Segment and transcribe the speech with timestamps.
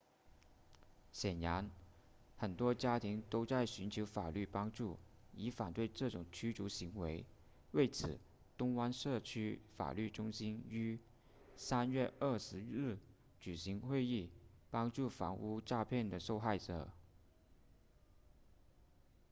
[1.11, 1.69] 显然
[2.35, 4.97] 很多家庭都在寻求法律帮助
[5.31, 7.23] 以反对这种驱逐行为
[7.73, 8.19] 为此
[8.57, 10.97] 东湾社区法律中心于
[11.55, 12.97] 3月20日
[13.39, 14.31] 举行会议
[14.71, 16.89] 帮助房屋诈骗的受害者